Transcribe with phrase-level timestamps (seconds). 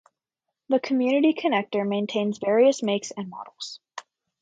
[0.69, 3.79] The Community Connector maintains various makes and models.